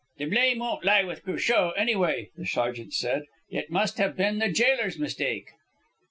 "The 0.17 0.25
blame 0.25 0.57
won't 0.57 0.83
lie 0.83 1.03
with 1.03 1.23
Cruchot, 1.23 1.75
anyway," 1.77 2.31
the 2.35 2.47
sergeant 2.47 2.91
said. 2.95 3.25
"It 3.51 3.69
must 3.69 3.99
have 3.99 4.17
been 4.17 4.39
the 4.39 4.49
jailer's 4.51 4.97
mistake." 4.97 5.49